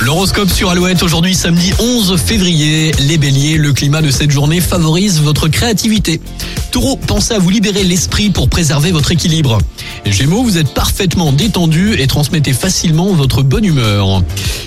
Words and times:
L'horoscope 0.00 0.48
sur 0.48 0.70
Alouette 0.70 1.02
aujourd'hui 1.02 1.34
samedi 1.34 1.74
11 1.78 2.16
février. 2.16 2.90
Les 3.00 3.18
béliers, 3.18 3.58
le 3.58 3.74
climat 3.74 4.00
de 4.00 4.10
cette 4.10 4.30
journée 4.30 4.62
favorise 4.62 5.20
votre 5.20 5.48
créativité. 5.48 6.22
Taureau, 6.70 6.96
pensez 6.96 7.34
à 7.34 7.38
vous 7.38 7.50
libérer 7.50 7.84
l'esprit 7.84 8.30
pour 8.30 8.48
préserver 8.48 8.92
votre 8.92 9.12
équilibre. 9.12 9.58
Gémeaux, 10.06 10.42
vous 10.42 10.56
êtes 10.56 10.72
parfaitement 10.72 11.32
détendu 11.32 11.96
et 11.98 12.06
transmettez 12.06 12.54
facilement 12.54 13.12
votre 13.12 13.42
bonne 13.42 13.66
humeur. 13.66 14.22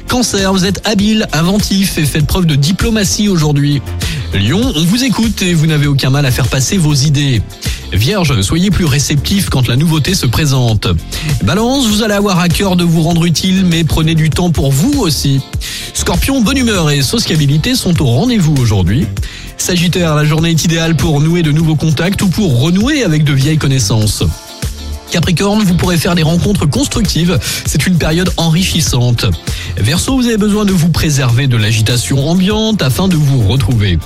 Cancer, 0.07 0.53
vous 0.53 0.65
êtes 0.65 0.87
habile, 0.87 1.27
inventif 1.33 1.97
et 1.97 2.05
faites 2.05 2.27
preuve 2.27 2.45
de 2.45 2.53
diplomatie 2.53 3.27
aujourd'hui. 3.27 3.81
Lion, 4.35 4.61
on 4.75 4.83
vous 4.83 5.03
écoute 5.03 5.41
et 5.41 5.55
vous 5.55 5.65
n'avez 5.65 5.87
aucun 5.87 6.11
mal 6.11 6.27
à 6.27 6.31
faire 6.31 6.47
passer 6.47 6.77
vos 6.77 6.93
idées. 6.93 7.41
Vierge, 7.91 8.41
soyez 8.41 8.69
plus 8.69 8.85
réceptif 8.85 9.49
quand 9.49 9.67
la 9.67 9.75
nouveauté 9.75 10.13
se 10.13 10.25
présente. 10.25 10.87
Balance, 11.43 11.87
vous 11.87 12.03
allez 12.03 12.13
avoir 12.13 12.39
à 12.39 12.47
cœur 12.47 12.75
de 12.75 12.83
vous 12.83 13.01
rendre 13.01 13.25
utile, 13.25 13.65
mais 13.65 13.83
prenez 13.83 14.15
du 14.15 14.29
temps 14.29 14.51
pour 14.51 14.71
vous 14.71 14.99
aussi. 14.99 15.41
Scorpion, 15.93 16.41
bonne 16.41 16.57
humeur 16.57 16.91
et 16.91 17.01
sociabilité 17.01 17.75
sont 17.75 18.01
au 18.01 18.05
rendez-vous 18.05 18.55
aujourd'hui. 18.55 19.07
Sagittaire, 19.57 20.15
la 20.15 20.23
journée 20.23 20.51
est 20.51 20.63
idéale 20.63 20.95
pour 20.95 21.19
nouer 21.19 21.41
de 21.41 21.51
nouveaux 21.51 21.75
contacts 21.75 22.21
ou 22.21 22.29
pour 22.29 22.61
renouer 22.61 23.03
avec 23.03 23.23
de 23.23 23.33
vieilles 23.33 23.57
connaissances. 23.57 24.23
Capricorne, 25.09 25.63
vous 25.63 25.73
pourrez 25.73 25.97
faire 25.97 26.15
des 26.15 26.23
rencontres 26.23 26.65
constructives. 26.65 27.39
C'est 27.65 27.87
une 27.87 27.97
période 27.97 28.31
enrichissante. 28.37 29.25
Verseau, 29.77 30.15
vous 30.15 30.27
avez 30.27 30.37
besoin 30.37 30.65
de 30.65 30.71
vous 30.71 30.89
préserver 30.89 31.47
de 31.47 31.57
l'agitation 31.57 32.29
ambiante 32.29 32.81
afin 32.81 33.07
de 33.07 33.15
vous 33.15 33.47
retrouver. 33.47 33.97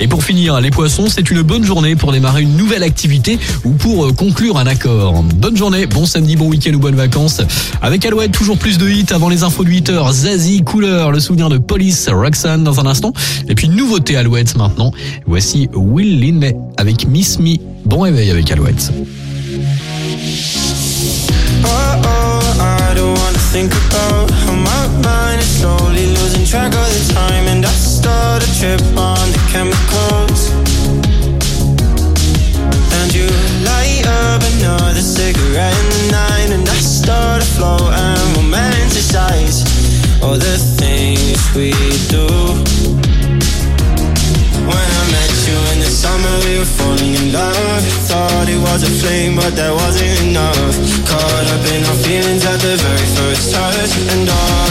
Et 0.00 0.08
pour 0.08 0.24
finir, 0.24 0.60
les 0.60 0.70
poissons, 0.70 1.06
c'est 1.08 1.30
une 1.30 1.42
bonne 1.42 1.64
journée 1.64 1.96
pour 1.96 2.12
démarrer 2.12 2.42
une 2.42 2.56
nouvelle 2.56 2.82
activité 2.82 3.38
ou 3.64 3.70
pour 3.70 4.06
euh, 4.06 4.12
conclure 4.12 4.58
un 4.58 4.66
accord. 4.66 5.22
Bonne 5.22 5.56
journée, 5.56 5.86
bon 5.86 6.06
samedi, 6.06 6.36
bon 6.36 6.48
week-end 6.48 6.72
ou 6.74 6.78
bonnes 6.78 6.96
vacances. 6.96 7.40
Avec 7.80 8.04
Alouette, 8.04 8.32
toujours 8.32 8.58
plus 8.58 8.78
de 8.78 8.88
hits 8.88 9.06
avant 9.10 9.28
les 9.28 9.42
infos 9.42 9.64
de 9.64 9.70
8h. 9.70 10.12
Zazie, 10.12 10.62
Couleur, 10.62 11.10
le 11.10 11.20
souvenir 11.20 11.48
de 11.48 11.58
Police, 11.58 12.08
Roxanne 12.08 12.64
dans 12.64 12.80
un 12.80 12.86
instant. 12.86 13.12
Et 13.48 13.54
puis 13.54 13.68
nouveauté 13.68 14.16
Alouette 14.16 14.56
maintenant. 14.56 14.92
Voici 15.26 15.68
Will 15.74 16.20
Linley 16.20 16.56
avec 16.76 17.06
Miss 17.08 17.38
Me. 17.38 17.56
Bon 17.84 18.00
réveil 18.00 18.30
avec 18.30 18.50
Alouette. 18.50 18.92
Oh, 21.64 22.02
oh, 22.04 22.58
I 22.60 22.94
don't 22.94 23.14
wanna 23.18 23.38
think 23.54 23.72
about 23.72 24.30
how 24.30 24.54
my 24.54 24.84
mind 25.02 25.40
is 25.40 25.60
slowly 25.60 26.06
losing 26.06 26.44
track 26.44 26.72
of 26.74 26.88
the 26.96 27.14
time 27.14 27.46
And 27.48 27.64
I 27.64 27.70
start 27.70 28.42
a 28.42 28.50
trip 28.58 28.82
on 28.96 29.24
the 29.34 29.42
chemicals. 29.52 30.40
And 32.98 33.14
you 33.14 33.26
light 33.64 34.06
up 34.06 34.42
another 34.54 35.00
cigarette 35.00 35.74
night 36.10 36.50
And 36.50 36.68
I 36.68 36.78
start 36.80 37.42
to 37.42 37.48
flow 37.48 37.90
and 37.90 38.20
romanticize 38.36 39.58
All 40.22 40.38
the 40.38 40.56
things 40.78 41.38
we 41.54 41.72
do 42.08 42.21
were 46.62 46.72
falling 46.78 47.14
in 47.14 47.32
love. 47.32 47.82
Thought 48.08 48.48
it 48.48 48.60
was 48.60 48.82
a 48.82 48.92
flame, 49.00 49.34
but 49.36 49.52
that 49.58 49.72
wasn't 49.74 50.14
enough. 50.28 50.74
Caught 51.10 51.46
up 51.54 51.64
in 51.74 51.80
our 51.90 51.98
feelings 52.06 52.44
at 52.46 52.58
the 52.62 52.74
very 52.78 53.08
first 53.18 53.54
touch. 53.54 53.92
And 54.14 54.28
all 54.30 54.61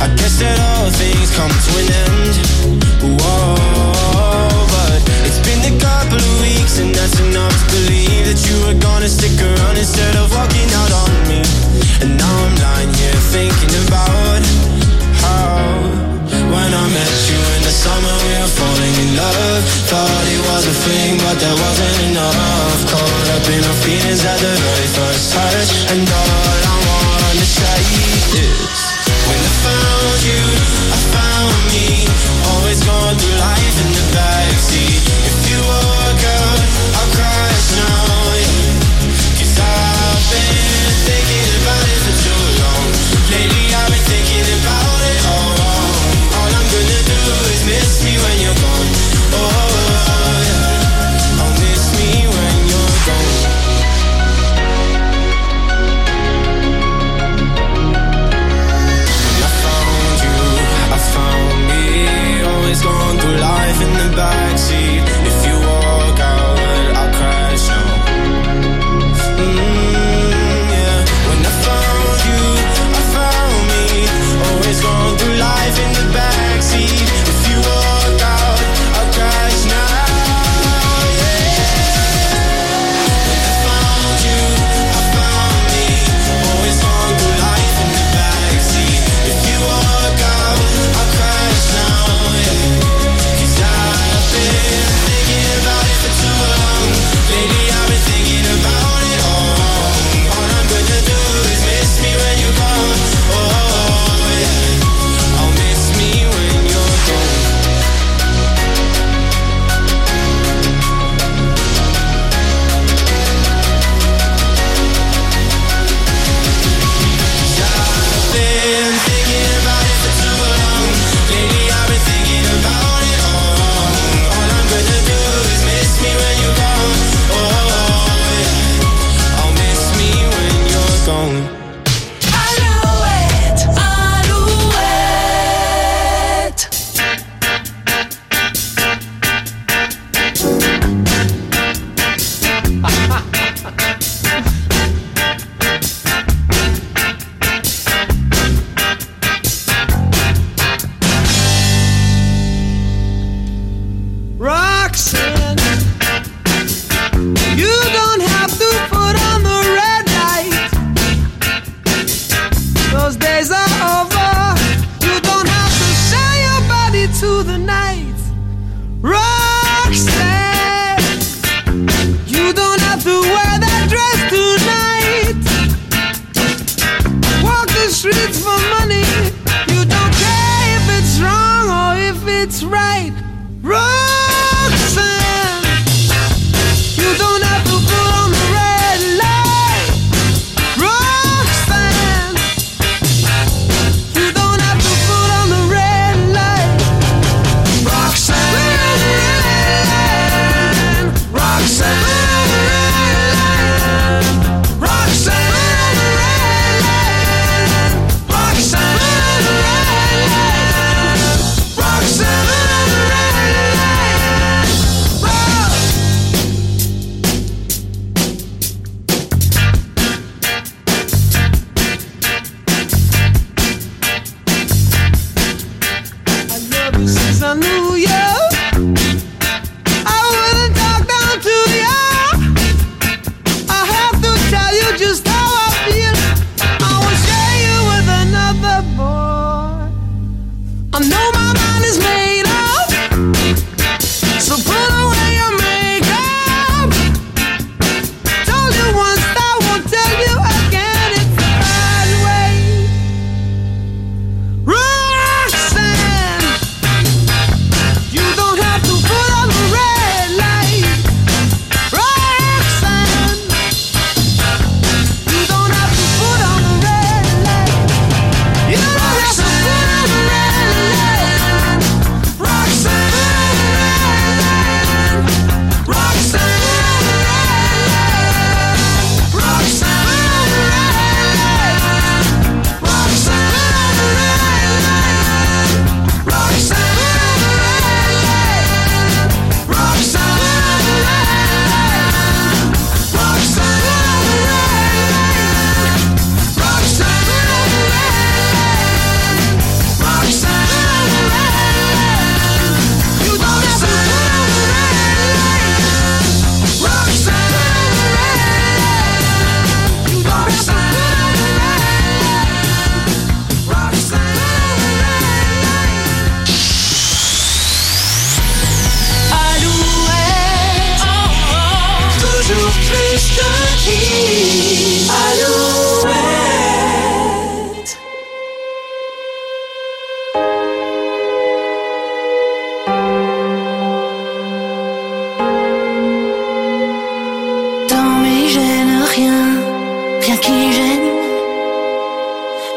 I 0.00 0.08
guess 0.16 0.40
that 0.40 0.56
all 0.56 0.88
things 0.90 1.28
come 1.36 1.52
to 1.52 1.70
an 1.76 1.88
end 1.92 2.34
Whoa, 3.20 3.56
but 4.72 5.00
it's 5.28 5.40
been 5.44 5.60
a 5.68 5.76
couple 5.76 6.20
of 6.20 6.34
weeks 6.40 6.80
and 6.80 6.92
that's 6.92 7.20
enough 7.20 7.52
to 7.52 7.66
believe 7.72 8.24
that 8.28 8.40
you 8.44 8.56
were 8.64 8.76
gonna 8.80 9.08
stick 9.08 9.36
around 9.40 9.76
instead 9.76 10.16
of 10.16 10.28
walking 10.32 10.68
out 10.76 10.92
on 11.04 11.12
me. 11.28 11.40
And 12.04 12.16
now 12.16 12.28
I'm 12.28 12.56
lying 12.60 12.92
here 12.96 13.20
thinking 13.32 13.72
about 13.88 14.40
how 15.20 15.64
when 16.48 16.70
I 16.76 16.84
met 16.92 17.16
you 17.28 17.40
in 17.56 17.62
the 17.64 17.72
summer 17.72 18.14
we 18.24 18.32
were 18.36 18.52
falling 18.52 18.94
in 19.04 19.10
love. 19.16 19.64
Thought 19.88 20.26
it 20.28 20.42
was 20.44 20.64
a 20.68 20.76
thing, 20.76 21.16
but 21.24 21.36
that 21.40 21.56
wasn't 21.56 21.98
enough. 22.12 22.78
Caught 22.88 23.28
up 23.36 23.44
in 23.48 23.60
our 23.64 23.78
feelings 23.84 24.22
at 24.24 24.38
the 24.44 24.54
very 24.60 24.88
first 24.92 25.24
touch, 25.32 25.72
and 25.92 26.04
all 26.04 26.60
I 26.68 26.76
wanna 26.88 27.46
say 27.48 27.80
is. 28.44 28.59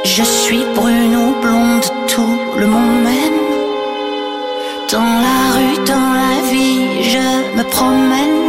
Je 0.04 0.24
suis 0.24 0.66
brune 0.76 1.16
ou 1.16 1.42
blonde, 1.42 1.86
tout 2.08 2.40
le 2.58 2.68
monde 2.68 3.04
m'aime. 3.04 3.42
Dans 4.92 5.14
la 5.28 5.40
rue, 5.56 5.78
dans 5.86 6.14
la 6.24 6.42
vie, 6.52 7.10
je 7.10 7.58
me 7.58 7.64
promène. 7.64 8.44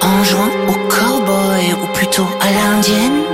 En 0.00 0.24
jouant 0.24 0.54
au 0.68 0.76
cowboy 0.88 1.74
ou 1.74 1.86
plutôt 1.92 2.28
à 2.40 2.50
l'indienne. 2.50 3.26